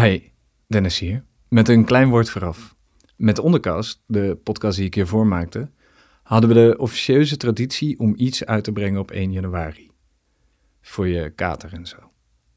Hi, 0.00 0.20
Dennis 0.66 0.98
hier. 0.98 1.24
Met 1.48 1.68
een 1.68 1.84
klein 1.84 2.08
woord 2.08 2.30
vooraf. 2.30 2.76
Met 3.16 3.38
Onderkast, 3.38 4.02
de 4.06 4.38
podcast 4.42 4.76
die 4.76 4.86
ik 4.86 4.94
hiervoor 4.94 5.26
maakte, 5.26 5.70
hadden 6.22 6.48
we 6.48 6.54
de 6.54 6.78
officieuze 6.78 7.36
traditie 7.36 7.98
om 7.98 8.14
iets 8.16 8.44
uit 8.44 8.64
te 8.64 8.72
brengen 8.72 9.00
op 9.00 9.10
1 9.10 9.32
januari. 9.32 9.90
Voor 10.80 11.08
je 11.08 11.30
kater 11.30 11.72
en 11.72 11.86
zo. 11.86 11.96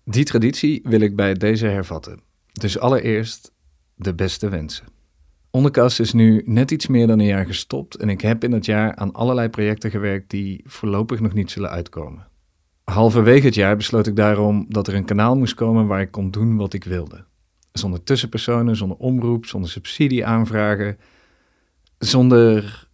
Die 0.03 0.23
traditie 0.23 0.81
wil 0.83 0.99
ik 0.99 1.15
bij 1.15 1.33
deze 1.33 1.65
hervatten. 1.65 2.19
Dus 2.51 2.79
allereerst 2.79 3.51
de 3.95 4.13
beste 4.13 4.49
wensen. 4.49 4.85
Onderkast 5.51 5.99
is 5.99 6.13
nu 6.13 6.41
net 6.45 6.71
iets 6.71 6.87
meer 6.87 7.07
dan 7.07 7.19
een 7.19 7.25
jaar 7.25 7.45
gestopt 7.45 7.95
en 7.95 8.09
ik 8.09 8.21
heb 8.21 8.43
in 8.43 8.51
het 8.51 8.65
jaar 8.65 8.95
aan 8.95 9.13
allerlei 9.13 9.49
projecten 9.49 9.91
gewerkt 9.91 10.29
die 10.29 10.63
voorlopig 10.65 11.19
nog 11.19 11.33
niet 11.33 11.51
zullen 11.51 11.69
uitkomen. 11.69 12.27
Halverwege 12.91 13.45
het 13.45 13.55
jaar 13.55 13.75
besloot 13.75 14.07
ik 14.07 14.15
daarom 14.15 14.65
dat 14.69 14.87
er 14.87 14.95
een 14.95 15.05
kanaal 15.05 15.35
moest 15.35 15.53
komen 15.53 15.87
waar 15.87 16.01
ik 16.01 16.11
kon 16.11 16.31
doen 16.31 16.57
wat 16.57 16.73
ik 16.73 16.83
wilde. 16.83 17.25
Zonder 17.71 18.03
tussenpersonen, 18.03 18.75
zonder 18.75 18.97
omroep, 18.97 19.45
zonder 19.45 19.69
subsidieaanvragen, 19.69 20.99
zonder 21.97 22.87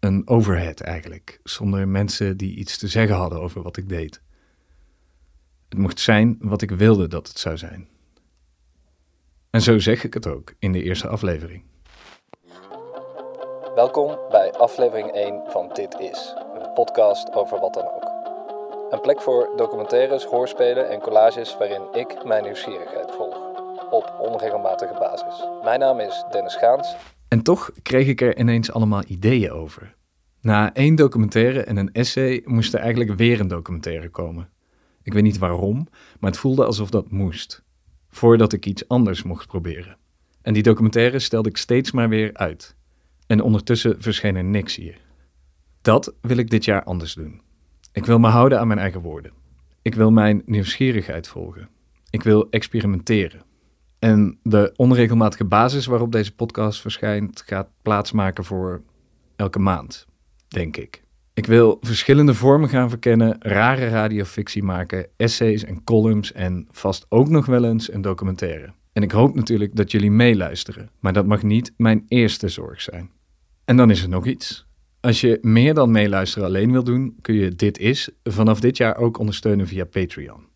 een 0.00 0.28
overhead 0.28 0.80
eigenlijk. 0.80 1.40
Zonder 1.44 1.88
mensen 1.88 2.36
die 2.36 2.56
iets 2.56 2.78
te 2.78 2.88
zeggen 2.88 3.16
hadden 3.16 3.40
over 3.40 3.62
wat 3.62 3.76
ik 3.76 3.88
deed. 3.88 4.22
Het 5.68 5.78
mocht 5.78 6.00
zijn 6.00 6.36
wat 6.40 6.62
ik 6.62 6.70
wilde 6.70 7.08
dat 7.08 7.28
het 7.28 7.38
zou 7.38 7.56
zijn. 7.56 7.88
En 9.50 9.60
zo 9.60 9.78
zeg 9.78 10.04
ik 10.04 10.14
het 10.14 10.26
ook 10.26 10.54
in 10.58 10.72
de 10.72 10.82
eerste 10.82 11.08
aflevering. 11.08 11.62
Welkom 13.74 14.18
bij 14.30 14.52
aflevering 14.52 15.10
1 15.10 15.42
van 15.46 15.70
Dit 15.72 15.94
Is, 15.98 16.34
een 16.54 16.72
podcast 16.72 17.32
over 17.32 17.60
wat 17.60 17.74
dan 17.74 17.84
ook. 17.84 18.07
Een 18.90 19.00
plek 19.00 19.22
voor 19.22 19.52
documentaires, 19.56 20.24
hoorspelen 20.24 20.90
en 20.90 21.00
collages 21.00 21.56
waarin 21.58 21.82
ik 21.92 22.24
mijn 22.24 22.42
nieuwsgierigheid 22.42 23.10
volg. 23.10 23.36
Op 23.90 24.16
onregelmatige 24.20 24.94
basis. 24.98 25.48
Mijn 25.62 25.80
naam 25.80 26.00
is 26.00 26.24
Dennis 26.30 26.56
Gaans. 26.56 26.96
En 27.28 27.42
toch 27.42 27.70
kreeg 27.82 28.06
ik 28.06 28.20
er 28.20 28.38
ineens 28.38 28.72
allemaal 28.72 29.02
ideeën 29.06 29.50
over. 29.50 29.94
Na 30.40 30.74
één 30.74 30.94
documentaire 30.94 31.62
en 31.62 31.76
een 31.76 31.92
essay 31.92 32.42
moest 32.44 32.74
er 32.74 32.80
eigenlijk 32.80 33.14
weer 33.14 33.40
een 33.40 33.48
documentaire 33.48 34.08
komen. 34.08 34.50
Ik 35.02 35.12
weet 35.12 35.22
niet 35.22 35.38
waarom, 35.38 35.88
maar 36.20 36.30
het 36.30 36.40
voelde 36.40 36.64
alsof 36.64 36.90
dat 36.90 37.10
moest. 37.10 37.62
Voordat 38.08 38.52
ik 38.52 38.66
iets 38.66 38.88
anders 38.88 39.22
mocht 39.22 39.46
proberen. 39.46 39.96
En 40.42 40.52
die 40.52 40.62
documentaire 40.62 41.18
stelde 41.18 41.48
ik 41.48 41.56
steeds 41.56 41.92
maar 41.92 42.08
weer 42.08 42.34
uit. 42.34 42.76
En 43.26 43.42
ondertussen 43.42 44.02
verscheen 44.02 44.36
er 44.36 44.44
niks 44.44 44.76
hier. 44.76 45.00
Dat 45.82 46.14
wil 46.20 46.36
ik 46.36 46.50
dit 46.50 46.64
jaar 46.64 46.84
anders 46.84 47.14
doen. 47.14 47.46
Ik 47.92 48.06
wil 48.06 48.18
me 48.18 48.28
houden 48.28 48.60
aan 48.60 48.66
mijn 48.66 48.78
eigen 48.78 49.00
woorden. 49.00 49.32
Ik 49.82 49.94
wil 49.94 50.10
mijn 50.10 50.42
nieuwsgierigheid 50.44 51.28
volgen. 51.28 51.68
Ik 52.10 52.22
wil 52.22 52.46
experimenteren. 52.50 53.42
En 53.98 54.38
de 54.42 54.72
onregelmatige 54.76 55.44
basis 55.44 55.86
waarop 55.86 56.12
deze 56.12 56.34
podcast 56.34 56.80
verschijnt 56.80 57.42
gaat 57.46 57.68
plaatsmaken 57.82 58.44
voor 58.44 58.82
elke 59.36 59.58
maand, 59.58 60.06
denk 60.48 60.76
ik. 60.76 61.02
Ik 61.34 61.46
wil 61.46 61.78
verschillende 61.80 62.34
vormen 62.34 62.68
gaan 62.68 62.88
verkennen, 62.88 63.36
rare 63.38 63.88
radiofictie 63.88 64.62
maken, 64.62 65.06
essays 65.16 65.64
en 65.64 65.84
columns 65.84 66.32
en 66.32 66.66
vast 66.70 67.06
ook 67.08 67.28
nog 67.28 67.46
wel 67.46 67.64
eens 67.64 67.92
een 67.92 68.00
documentaire. 68.00 68.72
En 68.92 69.02
ik 69.02 69.10
hoop 69.10 69.34
natuurlijk 69.34 69.76
dat 69.76 69.90
jullie 69.90 70.10
meeluisteren, 70.10 70.90
maar 71.00 71.12
dat 71.12 71.26
mag 71.26 71.42
niet 71.42 71.72
mijn 71.76 72.04
eerste 72.08 72.48
zorg 72.48 72.80
zijn. 72.80 73.10
En 73.64 73.76
dan 73.76 73.90
is 73.90 74.02
er 74.02 74.08
nog 74.08 74.26
iets. 74.26 74.67
Als 75.00 75.20
je 75.20 75.38
meer 75.42 75.74
dan 75.74 75.90
meeluisteren 75.90 76.48
alleen 76.48 76.72
wil 76.72 76.84
doen, 76.84 77.16
kun 77.20 77.34
je 77.34 77.54
Dit 77.54 77.78
Is 77.78 78.10
vanaf 78.22 78.60
dit 78.60 78.76
jaar 78.76 78.96
ook 78.96 79.18
ondersteunen 79.18 79.66
via 79.66 79.84
Patreon. 79.84 80.46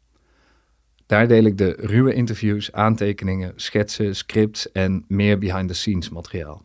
Daar 1.06 1.28
deel 1.28 1.44
ik 1.44 1.58
de 1.58 1.76
ruwe 1.78 2.14
interviews, 2.14 2.72
aantekeningen, 2.72 3.52
schetsen, 3.56 4.16
scripts 4.16 4.72
en 4.72 5.04
meer 5.08 5.38
behind-the-scenes 5.38 6.08
materiaal. 6.08 6.64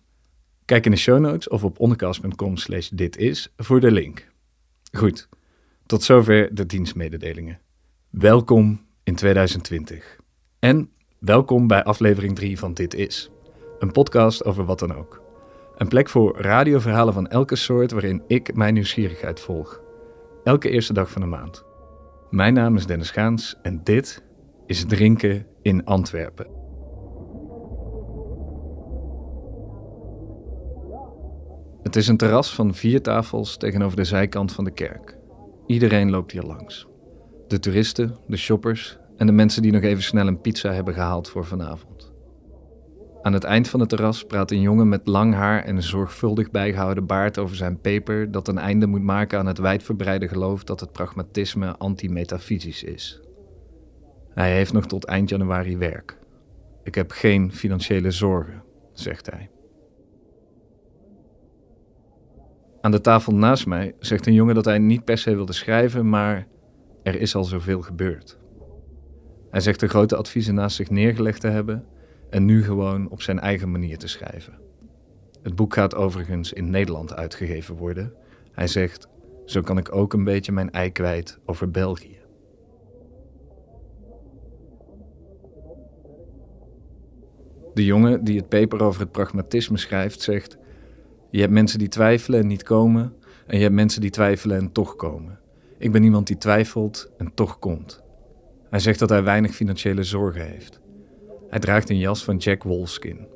Kijk 0.66 0.86
in 0.86 0.92
de 0.92 0.98
show 0.98 1.20
notes 1.20 1.50
of 1.50 1.64
op 1.64 1.80
ondercast.com 1.80 2.58
slash 2.58 2.90
dit 2.90 3.18
is 3.18 3.54
voor 3.58 3.80
de 3.80 3.92
link. 3.92 4.28
Goed, 4.92 5.28
tot 5.86 6.04
zover 6.04 6.56
de 6.56 6.66
dienstmededelingen. 6.66 7.60
Welkom 8.10 8.86
in 9.04 9.16
2020. 9.16 10.20
En 10.60 10.92
welkom 11.20 11.68
bij 11.68 11.84
aflevering 11.84 12.36
3 12.36 12.60
van 12.60 12.74
Dit 12.74 12.94
Is. 12.94 13.30
Een 13.80 13.92
podcast 13.92 14.46
over 14.46 14.66
wat 14.66 14.80
dan 14.80 14.96
ook. 14.96 15.27
Een 15.78 15.88
plek 15.88 16.10
voor 16.10 16.38
radioverhalen 16.42 17.14
van 17.14 17.28
elke 17.28 17.56
soort 17.56 17.92
waarin 17.92 18.24
ik 18.28 18.56
mijn 18.56 18.74
nieuwsgierigheid 18.74 19.40
volg. 19.40 19.82
Elke 20.44 20.70
eerste 20.70 20.94
dag 20.94 21.12
van 21.12 21.22
de 21.22 21.28
maand. 21.28 21.64
Mijn 22.30 22.54
naam 22.54 22.76
is 22.76 22.86
Dennis 22.86 23.12
Gaans 23.12 23.56
en 23.62 23.84
dit 23.84 24.24
is 24.66 24.86
Drinken 24.86 25.46
in 25.62 25.86
Antwerpen. 25.86 26.48
Het 31.84 31.96
is 31.96 32.08
een 32.08 32.18
terras 32.18 32.56
van 32.56 32.74
vier 32.74 33.02
tafels 33.02 33.58
tegenover 33.58 33.98
de 33.98 34.04
zijkant 34.04 34.52
van 34.52 34.64
de 34.64 34.72
kerk. 34.72 35.18
Iedereen 35.66 36.10
loopt 36.10 36.32
hier 36.32 36.44
langs. 36.44 36.88
De 37.48 37.60
toeristen, 37.60 38.16
de 38.28 38.38
shoppers 38.38 38.98
en 39.18 39.26
de 39.26 39.34
mensen 39.34 39.62
die 39.62 39.72
nog 39.72 39.82
even 39.82 40.04
snel 40.04 40.28
een 40.28 40.42
pizza 40.42 40.72
hebben 40.72 40.94
gehaald 40.94 41.30
voor 41.30 41.46
vanavond. 41.46 41.97
Aan 43.28 43.34
het 43.34 43.44
eind 43.44 43.68
van 43.68 43.80
het 43.80 43.90
terras 43.90 44.26
praat 44.26 44.52
een 44.52 44.62
jongen 44.62 44.90
met 44.90 45.08
lang 45.08 45.34
haar 45.34 45.64
en 45.64 45.76
een 45.76 45.84
zorgvuldig 45.84 46.52
bijgehouden 46.52 47.06
baard 47.06 47.38
over 47.38 47.56
zijn 47.56 47.82
paper 47.82 48.32
dat 48.32 48.48
een 48.48 48.58
einde 48.58 48.88
moet 48.88 49.02
maken 49.02 49.40
aan 49.40 49.46
het 49.46 49.58
wijdverbreide 49.58 50.28
geloof 50.28 50.64
dat 50.64 50.80
het 50.80 50.92
pragmatisme 50.92 51.78
antimetafysisch 51.78 52.84
is. 52.84 53.22
Hij 54.34 54.54
heeft 54.54 54.74
nog 54.74 54.86
tot 54.86 55.06
eind 55.06 55.30
januari 55.30 55.78
werk. 55.78 56.18
Ik 56.84 56.96
heb 56.96 57.12
geen 57.12 57.52
financiële 57.52 58.12
zorgen, 58.12 58.64
zegt 58.94 59.32
hij. 59.32 59.50
Aan 62.82 62.92
de 62.92 63.02
tafel 63.02 63.34
naast 63.34 63.66
mij 63.66 63.96
zegt 64.00 64.28
een 64.28 64.34
jongen 64.34 64.56
dat 64.56 64.66
hij 64.66 64.80
niet 64.80 65.04
per 65.04 65.18
se 65.18 65.36
wilde 65.36 65.54
schrijven, 65.54 66.10
maar 66.10 66.48
er 67.04 67.20
is 67.22 67.36
al 67.36 67.44
zoveel 67.44 67.82
gebeurd. 67.82 68.38
Hij 69.50 69.62
zegt 69.62 69.80
de 69.80 69.88
grote 69.88 70.16
adviezen 70.16 70.56
naast 70.56 70.76
zich 70.76 70.90
neergelegd 70.90 71.42
te 71.42 71.48
hebben 71.48 71.86
en 72.30 72.46
nu 72.46 72.64
gewoon 72.64 73.10
op 73.10 73.22
zijn 73.22 73.40
eigen 73.40 73.72
manier 73.72 73.98
te 73.98 74.08
schrijven. 74.08 74.54
Het 75.42 75.56
boek 75.56 75.74
gaat 75.74 75.96
overigens 75.96 76.54
in 76.54 76.70
Nederland 76.70 77.16
uitgegeven 77.16 77.76
worden. 77.76 78.14
Hij 78.52 78.68
zegt: 78.68 79.08
Zo 79.46 79.62
kan 79.62 79.78
ik 79.78 79.96
ook 79.96 80.14
een 80.14 80.24
beetje 80.24 80.52
mijn 80.52 80.72
ei 80.72 80.92
kwijt 80.92 81.40
over 81.46 81.72
België. 81.72 82.18
De 87.74 87.86
jongen 87.86 88.24
die 88.24 88.38
het 88.38 88.50
paper 88.50 88.84
over 88.84 89.02
het 89.02 89.12
pragmatisme 89.12 89.78
schrijft, 89.78 90.22
zegt: 90.22 90.58
Je 91.30 91.40
hebt 91.40 91.54
mensen 91.54 91.80
die 91.80 91.88
twijfelen 91.88 92.40
en 92.40 92.48
niet 92.48 92.64
komen, 92.64 93.14
en 93.48 93.58
je 93.58 93.64
hebt 93.64 93.76
mensen 93.76 94.02
die 94.02 94.10
twijfelen 94.10 94.58
en 94.58 94.72
toch 94.72 94.96
komen. 94.96 95.40
Ik 95.78 95.92
ben 95.92 96.04
iemand 96.04 96.28
die 96.28 96.38
twijfelt 96.38 97.12
en 97.18 97.32
toch 97.34 97.60
komt. 97.60 98.04
Hij 98.70 98.80
zegt 98.80 99.00
dat 99.00 99.10
hij 99.10 99.24
weinig 99.24 99.56
financiële 99.56 100.04
zorgen 100.04 100.46
heeft. 100.46 100.80
Hij 101.50 101.60
draagt 101.60 101.90
een 101.90 101.98
jas 101.98 102.24
van 102.24 102.38
Jack 102.38 102.64
Wolfskin. 102.64 103.28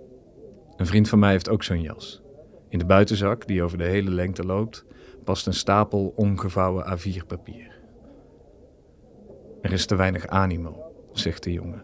Een 0.76 0.86
vriend 0.86 1.10
van 1.10 1.20
mij 1.20 1.32
heeft 1.32 1.50
ook 1.50 1.64
zo'n 1.64 1.82
jas. 1.82 2.22
In 2.70 2.80
de 2.80 2.86
buitenzak, 2.86 3.48
die 3.48 3.64
over 3.64 3.78
de 3.78 3.84
hele 3.84 4.10
lengte 4.10 4.46
loopt, 4.46 4.86
past 5.24 5.48
een 5.48 5.54
stapel 5.54 6.14
omgevouwen 6.16 6.98
A4-papier. 6.98 7.80
Er 9.62 9.72
is 9.72 9.86
te 9.86 9.96
weinig 9.96 10.28
animo, 10.28 10.84
zegt 11.12 11.44
de 11.44 11.54
jongen. 11.54 11.84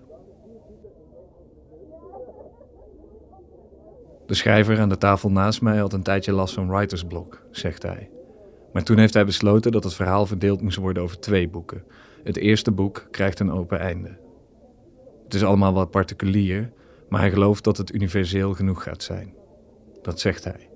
De 4.26 4.34
schrijver 4.34 4.80
aan 4.80 4.90
de 4.90 4.98
tafel 4.98 5.32
naast 5.32 5.62
mij 5.62 5.78
had 5.78 5.94
een 5.94 6.04
tijdje 6.04 6.32
last 6.32 6.54
van 6.54 6.70
writersblok, 6.70 7.42
zegt 7.52 7.84
hij. 7.84 8.10
Maar 8.74 8.84
toen 8.84 8.98
heeft 8.98 9.14
hij 9.14 9.26
besloten 9.26 9.72
dat 9.72 9.84
het 9.84 9.94
verhaal 9.94 10.26
verdeeld 10.26 10.62
moest 10.62 10.78
worden 10.78 11.04
over 11.04 11.20
twee 11.20 11.50
boeken. 11.50 11.84
Het 12.24 12.38
eerste 12.38 12.72
boek 12.72 13.08
krijgt 13.12 13.40
een 13.40 13.52
open 13.52 13.80
einde. 13.80 14.18
Het 15.28 15.36
is 15.36 15.44
allemaal 15.44 15.74
wat 15.74 15.92
particulier, 15.92 16.72
maar 17.10 17.19
hij 17.19 17.31
gelooft 17.31 17.63
dat 17.63 17.78
het 17.78 17.94
universeel 17.94 18.54
genoeg 18.54 18.84
gaat 18.84 19.04
zijn. 19.04 19.34
Dat 20.01 20.19
zegt 20.19 20.44
hij. 20.44 20.69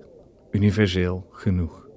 Universeel 0.50 1.26
genoeg. 1.30 1.88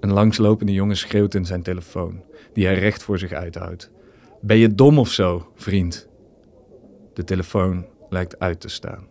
Een 0.00 0.12
langslopende 0.12 0.72
jongen 0.72 0.96
schreeuwt 0.96 1.34
in 1.34 1.44
zijn 1.44 1.62
telefoon, 1.62 2.22
die 2.52 2.66
hij 2.66 2.78
recht 2.78 3.02
voor 3.02 3.18
zich 3.18 3.32
uithoudt. 3.32 3.90
Ben 4.40 4.56
je 4.56 4.74
dom 4.74 4.98
of 4.98 5.08
zo, 5.08 5.52
vriend? 5.54 6.08
De 7.14 7.24
telefoon 7.24 7.86
lijkt 8.08 8.38
uit 8.38 8.60
te 8.60 8.68
staan. 8.68 9.06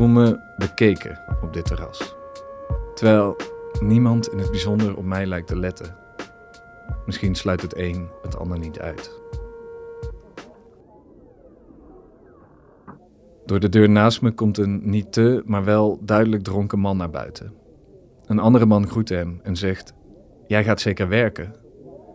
Voel 0.00 0.08
me 0.08 0.40
bekeken 0.56 1.20
op 1.42 1.52
dit 1.52 1.64
terras. 1.64 2.14
Terwijl 2.94 3.36
niemand 3.80 4.28
in 4.28 4.38
het 4.38 4.50
bijzonder 4.50 4.96
op 4.96 5.04
mij 5.04 5.26
lijkt 5.26 5.46
te 5.46 5.56
letten. 5.56 5.96
Misschien 7.06 7.34
sluit 7.34 7.62
het 7.62 7.76
een 7.76 8.08
het 8.22 8.36
ander 8.36 8.58
niet 8.58 8.78
uit. 8.78 9.20
Door 13.46 13.60
de 13.60 13.68
deur 13.68 13.90
naast 13.90 14.22
me 14.22 14.32
komt 14.32 14.58
een 14.58 14.80
niet 14.82 15.12
te, 15.12 15.42
maar 15.44 15.64
wel 15.64 15.98
duidelijk 16.02 16.42
dronken 16.42 16.78
man 16.78 16.96
naar 16.96 17.10
buiten. 17.10 17.54
Een 18.26 18.38
andere 18.38 18.66
man 18.66 18.88
groet 18.88 19.08
hem 19.08 19.40
en 19.42 19.56
zegt: 19.56 19.92
Jij 20.46 20.64
gaat 20.64 20.80
zeker 20.80 21.08
werken. 21.08 21.54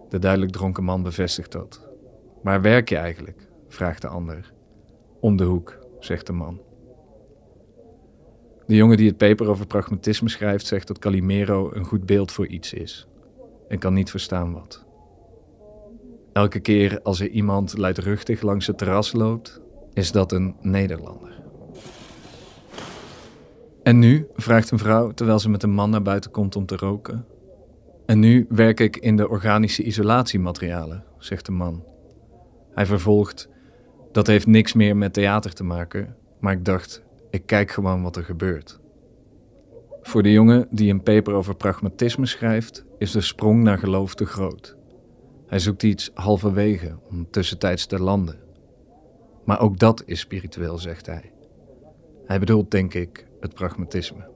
De 0.10 0.20
duidelijk 0.20 0.52
dronken 0.52 0.84
man 0.84 1.04
bevestigt 1.04 1.52
dat. 1.52 1.88
Waar 2.44 2.62
werk 2.62 2.90
je 2.90 2.98
eigenlijk? 2.98 3.48
vraagt 3.68 4.02
de 4.02 4.08
ander. 4.08 4.54
Om 5.20 5.36
de 5.36 5.44
hoek, 5.44 5.78
zegt 6.00 6.28
de 6.28 6.34
man. 6.34 6.74
De 8.68 8.76
jongen 8.76 8.98
die 8.98 9.08
het 9.08 9.18
paper 9.18 9.50
over 9.50 9.68
pragmatisme 9.68 10.30
schrijft, 10.30 10.66
zegt 10.66 10.88
dat 10.88 11.00
Calimero 11.00 11.72
een 11.74 11.86
goed 11.86 12.06
beeld 12.06 12.32
voor 12.32 12.48
iets 12.48 12.74
is. 12.74 13.08
En 13.68 13.80
kan 13.80 13.94
niet 13.94 14.10
verstaan 14.10 14.54
wat. 14.54 14.86
Elke 16.34 16.60
keer 16.60 17.02
als 17.02 17.20
er 17.20 17.30
iemand 17.30 17.78
luidruchtig 17.78 18.42
langs 18.42 18.68
het 18.68 18.78
terras 18.78 19.14
loopt, 19.14 19.62
is 19.94 20.12
dat 20.12 20.32
een 20.32 20.56
Nederlander. 20.62 21.42
En 23.84 24.00
nu, 24.00 24.28
vraagt 24.36 24.72
een 24.72 24.78
vrouw 24.78 25.12
terwijl 25.12 25.40
ze 25.40 25.50
met 25.50 25.64
een 25.64 25.74
man 25.74 25.90
naar 25.90 26.02
buiten 26.02 26.32
komt 26.32 26.56
om 26.56 26.66
te 26.66 26.76
roken. 26.76 27.26
En 28.06 28.20
nu 28.20 28.46
werk 28.50 28.80
ik 28.80 28.98
in 28.98 29.16
de 29.16 29.30
organische 29.30 29.84
isolatiematerialen, 29.84 31.04
zegt 31.18 31.46
de 31.46 31.52
man. 31.52 31.84
Hij 32.72 32.86
vervolgt: 32.86 33.50
Dat 34.12 34.28
heeft 34.28 34.48
niks 34.48 34.74
meer 34.74 34.98
met 34.98 35.14
theater 35.14 35.54
te 35.54 35.64
maken, 35.64 36.16
maar 36.40 36.54
ik 36.54 36.66
dacht, 36.66 37.04
ik 37.36 37.46
kijk 37.46 37.72
gewoon 37.72 38.02
wat 38.02 38.16
er 38.16 38.24
gebeurt. 38.24 38.80
Voor 40.02 40.24
de 40.24 40.32
jongen 40.32 40.68
die 40.72 40.92
een 40.92 41.04
paper 41.04 41.34
over 41.34 41.56
pragmatisme 41.56 42.26
schrijft, 42.26 42.86
is 42.98 43.12
de 43.12 43.22
sprong 43.22 43.64
naar 43.64 43.78
geloof 43.78 44.16
te 44.16 44.26
groot. 44.26 44.78
Hij 45.48 45.60
zoekt 45.60 45.84
iets 45.84 46.12
halverwege 46.14 46.98
om 47.10 47.30
tussentijds 47.30 47.86
te 47.86 48.00
landen. 48.00 48.40
Maar 49.46 49.60
ook 49.60 49.80
dat 49.80 50.04
is 50.06 50.20
spiritueel, 50.20 50.78
zegt 50.78 51.06
hij. 51.06 51.32
Hij 52.26 52.40
bedoelt, 52.40 52.72
denk 52.72 52.94
ik, 52.94 53.28
het 53.40 53.54
pragmatisme. 53.54 54.30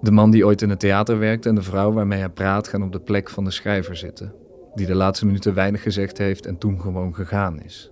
De 0.00 0.10
man 0.10 0.30
die 0.30 0.46
ooit 0.46 0.62
in 0.62 0.70
het 0.70 0.80
theater 0.80 1.18
werkt 1.18 1.46
en 1.46 1.54
de 1.54 1.62
vrouw 1.62 1.92
waarmee 1.92 2.18
hij 2.18 2.28
praat 2.28 2.68
gaan 2.68 2.82
op 2.82 2.92
de 2.92 3.00
plek 3.00 3.30
van 3.30 3.44
de 3.44 3.50
schrijver 3.50 3.96
zitten, 3.96 4.34
die 4.74 4.86
de 4.86 4.94
laatste 4.94 5.26
minuten 5.26 5.54
weinig 5.54 5.82
gezegd 5.82 6.18
heeft 6.18 6.46
en 6.46 6.58
toen 6.58 6.80
gewoon 6.80 7.14
gegaan 7.14 7.60
is. 7.60 7.91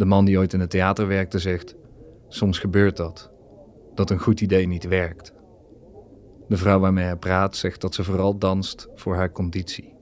De 0.00 0.06
man 0.06 0.24
die 0.24 0.38
ooit 0.38 0.52
in 0.52 0.60
het 0.60 0.70
theater 0.70 1.06
werkte 1.06 1.38
zegt: 1.38 1.74
Soms 2.28 2.58
gebeurt 2.58 2.96
dat, 2.96 3.30
dat 3.94 4.10
een 4.10 4.18
goed 4.18 4.40
idee 4.40 4.66
niet 4.66 4.84
werkt. 4.84 5.32
De 6.48 6.56
vrouw 6.56 6.78
waarmee 6.78 7.04
hij 7.04 7.16
praat 7.16 7.56
zegt 7.56 7.80
dat 7.80 7.94
ze 7.94 8.04
vooral 8.04 8.38
danst 8.38 8.88
voor 8.94 9.14
haar 9.14 9.32
conditie. 9.32 9.94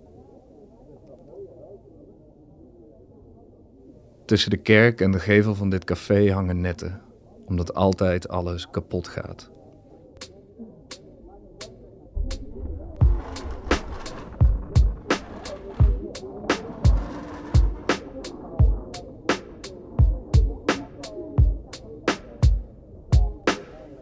Tussen 4.25 4.51
de 4.51 4.57
kerk 4.57 5.01
en 5.01 5.11
de 5.11 5.19
gevel 5.19 5.55
van 5.55 5.71
dit 5.71 5.85
café 5.85 6.33
hangen 6.33 6.61
netten, 6.61 7.01
omdat 7.47 7.75
altijd 7.75 8.29
alles 8.29 8.71
kapot 8.71 9.09
gaat. 9.09 9.51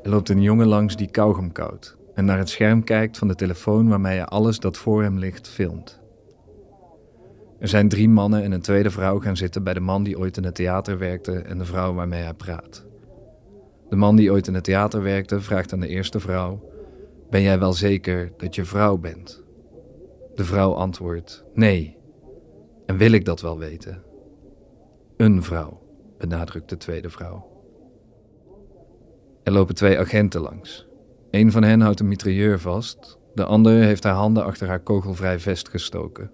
Er 0.06 0.12
loopt 0.12 0.28
een 0.28 0.42
jongen 0.42 0.66
langs 0.66 0.96
die 0.96 1.10
kauwgom 1.10 1.52
koudt 1.52 1.96
en 2.14 2.24
naar 2.24 2.38
het 2.38 2.48
scherm 2.48 2.84
kijkt 2.84 3.18
van 3.18 3.28
de 3.28 3.34
telefoon 3.34 3.88
waarmee 3.88 4.16
hij 4.16 4.26
alles 4.26 4.58
dat 4.58 4.76
voor 4.76 5.02
hem 5.02 5.18
ligt 5.18 5.48
filmt. 5.48 6.00
Er 7.58 7.68
zijn 7.68 7.88
drie 7.88 8.08
mannen 8.08 8.42
en 8.42 8.52
een 8.52 8.60
tweede 8.60 8.90
vrouw 8.90 9.20
gaan 9.20 9.36
zitten 9.36 9.62
bij 9.62 9.74
de 9.74 9.80
man 9.80 10.02
die 10.02 10.18
ooit 10.18 10.36
in 10.36 10.44
het 10.44 10.54
theater 10.54 10.98
werkte 10.98 11.32
en 11.32 11.58
de 11.58 11.64
vrouw 11.64 11.94
waarmee 11.94 12.22
hij 12.22 12.34
praat. 12.34 12.86
De 13.88 13.96
man 13.96 14.16
die 14.16 14.30
ooit 14.30 14.46
in 14.46 14.54
het 14.54 14.64
theater 14.64 15.02
werkte 15.02 15.40
vraagt 15.40 15.72
aan 15.72 15.80
de 15.80 15.88
eerste 15.88 16.20
vrouw: 16.20 16.70
Ben 17.30 17.42
jij 17.42 17.58
wel 17.58 17.72
zeker 17.72 18.32
dat 18.36 18.54
je 18.54 18.64
vrouw 18.64 18.96
bent? 18.96 19.42
De 20.34 20.44
vrouw 20.44 20.74
antwoordt: 20.74 21.44
Nee. 21.54 21.96
En 22.86 22.96
wil 22.96 23.12
ik 23.12 23.24
dat 23.24 23.40
wel 23.40 23.58
weten? 23.58 24.02
Een 25.16 25.42
vrouw, 25.42 25.80
benadrukt 26.18 26.68
de 26.68 26.76
tweede 26.76 27.10
vrouw. 27.10 27.55
Er 29.46 29.52
lopen 29.52 29.74
twee 29.74 29.98
agenten 29.98 30.40
langs. 30.40 30.86
Een 31.30 31.52
van 31.52 31.62
hen 31.62 31.80
houdt 31.80 32.00
een 32.00 32.08
mitrailleur 32.08 32.58
vast, 32.58 33.18
de 33.34 33.44
andere 33.44 33.84
heeft 33.84 34.04
haar 34.04 34.14
handen 34.14 34.44
achter 34.44 34.68
haar 34.68 34.80
kogelvrij 34.80 35.38
vest 35.38 35.68
gestoken. 35.68 36.30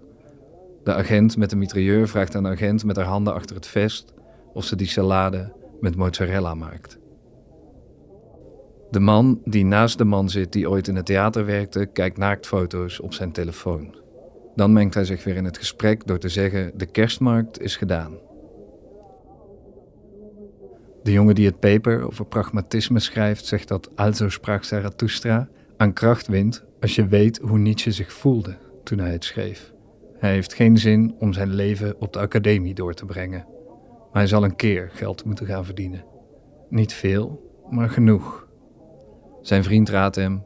De 0.83 0.93
agent 0.93 1.37
met 1.37 1.49
de 1.49 1.55
mitrailleur 1.55 2.07
vraagt 2.07 2.35
aan 2.35 2.43
de 2.43 2.49
agent 2.49 2.85
met 2.85 2.95
haar 2.95 3.05
handen 3.05 3.33
achter 3.33 3.55
het 3.55 3.67
vest 3.67 4.13
of 4.53 4.65
ze 4.65 4.75
die 4.75 4.87
salade 4.87 5.53
met 5.79 5.95
mozzarella 5.95 6.53
maakt. 6.53 6.97
De 8.91 8.99
man 8.99 9.41
die 9.45 9.65
naast 9.65 9.97
de 9.97 10.05
man 10.05 10.29
zit 10.29 10.51
die 10.51 10.69
ooit 10.69 10.87
in 10.87 10.95
het 10.95 11.05
theater 11.05 11.45
werkte, 11.45 11.85
kijkt 11.85 12.17
naaktfoto's 12.17 12.99
op 12.99 13.13
zijn 13.13 13.31
telefoon. 13.31 13.95
Dan 14.55 14.73
mengt 14.73 14.93
hij 14.93 15.05
zich 15.05 15.23
weer 15.23 15.35
in 15.35 15.45
het 15.45 15.57
gesprek 15.57 16.07
door 16.07 16.19
te 16.19 16.29
zeggen: 16.29 16.71
De 16.75 16.85
kerstmarkt 16.85 17.61
is 17.61 17.75
gedaan. 17.75 18.17
De 21.03 21.11
jongen 21.11 21.35
die 21.35 21.45
het 21.45 21.59
paper 21.59 22.05
over 22.05 22.25
pragmatisme 22.25 22.99
schrijft, 22.99 23.45
zegt 23.45 23.67
dat 23.67 23.89
also 23.95 24.29
sprak 24.29 24.63
Zarathustra 24.63 25.47
aan 25.77 25.93
kracht 25.93 26.27
wint 26.27 26.65
als 26.79 26.95
je 26.95 27.07
weet 27.07 27.37
hoe 27.37 27.57
Nietzsche 27.57 27.91
zich 27.91 28.13
voelde 28.13 28.57
toen 28.83 28.97
hij 28.99 29.11
het 29.11 29.23
schreef. 29.23 29.73
Hij 30.17 30.31
heeft 30.31 30.53
geen 30.53 30.77
zin 30.77 31.15
om 31.19 31.33
zijn 31.33 31.53
leven 31.53 31.99
op 31.99 32.13
de 32.13 32.19
academie 32.19 32.73
door 32.73 32.93
te 32.93 33.05
brengen. 33.05 33.45
Maar 34.11 34.21
hij 34.21 34.27
zal 34.27 34.43
een 34.43 34.55
keer 34.55 34.89
geld 34.93 35.25
moeten 35.25 35.45
gaan 35.45 35.65
verdienen. 35.65 36.05
Niet 36.69 36.93
veel, 36.93 37.51
maar 37.69 37.89
genoeg. 37.89 38.47
Zijn 39.41 39.63
vriend 39.63 39.89
raadt 39.89 40.15
hem: 40.15 40.43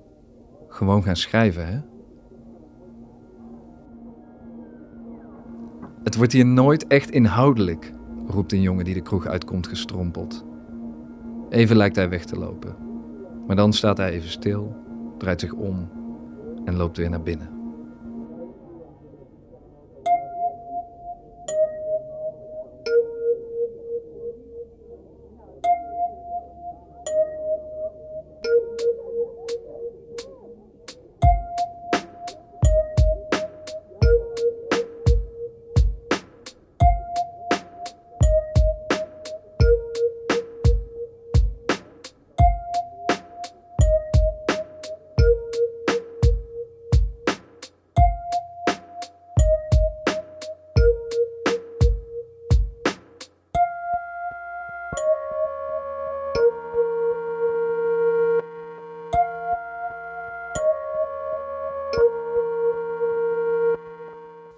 gewoon 0.67 1.03
gaan 1.03 1.15
schrijven, 1.15 1.67
hè? 1.67 1.79
Het 6.03 6.15
wordt 6.15 6.33
hier 6.33 6.45
nooit 6.45 6.87
echt 6.87 7.11
inhoudelijk, 7.11 7.91
roept 8.27 8.51
een 8.51 8.61
jongen 8.61 8.85
die 8.85 8.93
de 8.93 9.01
kroeg 9.01 9.27
uitkomt 9.27 9.67
gestrompeld. 9.67 10.45
Even 11.49 11.77
lijkt 11.77 11.95
hij 11.95 12.09
weg 12.09 12.25
te 12.25 12.37
lopen. 12.37 12.75
Maar 13.47 13.55
dan 13.55 13.73
staat 13.73 13.97
hij 13.97 14.11
even 14.11 14.29
stil, 14.29 14.75
draait 15.17 15.39
zich 15.39 15.53
om 15.53 15.89
en 16.65 16.75
loopt 16.75 16.97
weer 16.97 17.09
naar 17.09 17.23
binnen. 17.23 17.56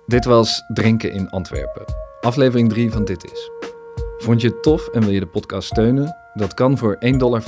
Dit 0.09 0.25
was 0.25 0.63
Drinken 0.67 1.11
in 1.11 1.29
Antwerpen. 1.29 1.85
Aflevering 2.21 2.69
3 2.69 2.91
van 2.91 3.05
Dit 3.05 3.31
Is. 3.31 3.51
Vond 4.17 4.41
je 4.41 4.47
het 4.47 4.63
tof 4.63 4.87
en 4.87 5.01
wil 5.01 5.09
je 5.09 5.19
de 5.19 5.27
podcast 5.27 5.67
steunen? 5.67 6.15
Dat 6.33 6.53
kan 6.53 6.77
voor 6.77 6.97
1,50 7.05 7.17
dollar 7.17 7.43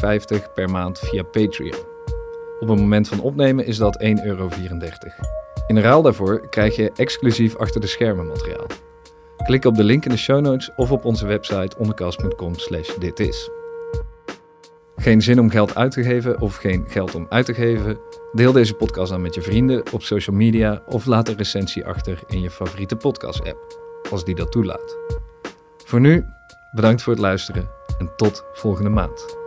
per 0.54 0.70
maand 0.70 1.00
via 1.00 1.24
Patreon. 1.24 1.80
Op 2.60 2.68
het 2.68 2.80
moment 2.80 3.08
van 3.08 3.20
opnemen 3.20 3.66
is 3.66 3.78
dat 3.78 4.04
1,34 4.04 4.24
euro. 4.24 4.50
In 5.68 5.80
ruil 5.80 6.02
daarvoor 6.02 6.50
krijg 6.50 6.76
je 6.76 6.92
exclusief 6.96 7.56
achter 7.56 7.82
de 7.82 7.88
schermen 7.88 8.28
materiaal. 8.28 8.68
Klik 9.44 9.66
op 9.66 9.76
de 9.76 9.84
link 9.84 10.06
in 10.06 10.12
de 10.12 10.18
show 10.18 10.42
notes 10.42 10.70
of 10.76 10.92
op 10.92 11.06
onze 11.06 11.26
website 11.26 11.78
ondercast.com 11.78 12.56
slash 12.56 12.96
ditis. 13.00 13.50
Geen 14.96 15.22
zin 15.22 15.40
om 15.40 15.50
geld 15.50 15.76
uit 15.76 15.92
te 15.92 16.04
geven 16.04 16.42
of 16.42 16.56
geen 16.56 16.86
geld 16.88 17.16
om 17.16 17.26
uit 17.30 17.46
te 17.46 17.54
geven? 17.54 18.00
Deel 18.32 18.52
deze 18.52 18.74
podcast 18.74 19.12
dan 19.12 19.22
met 19.22 19.34
je 19.36 19.42
vrienden 19.42 19.84
op 19.92 20.04
social 20.04 20.36
media 20.36 20.82
of 20.86 21.06
laat 21.06 21.28
een 21.28 21.38
recensie 21.38 21.86
achter 21.86 22.20
in 22.28 22.42
je 22.42 22.50
favoriete 22.50 22.96
podcast-app, 22.96 23.80
als 24.10 24.24
die 24.24 24.36
dat 24.36 24.52
toelaat. 24.52 24.98
Voor 25.86 26.00
nu, 26.00 26.26
bedankt 26.72 27.02
voor 27.02 27.14
het 27.14 27.22
luisteren 27.22 27.70
En 28.00 28.12
tot 28.16 28.44
volgende 28.54 28.90
maand. 28.90 29.41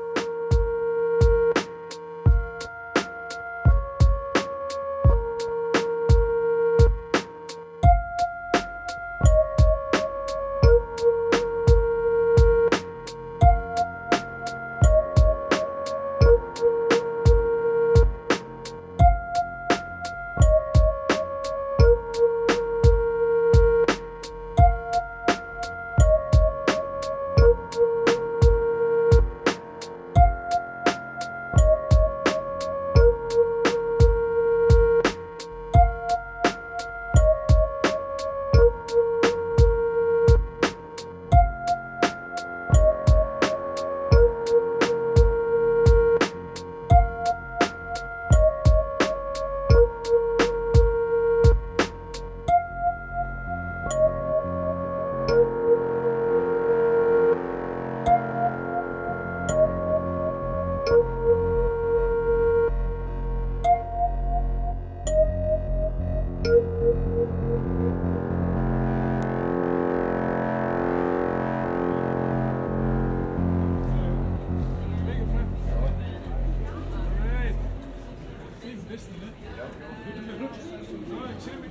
지금 81.40 81.70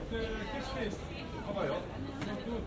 캐시페이스 0.53 0.97
봐봐요. 1.45 1.81
이것도 2.21 2.61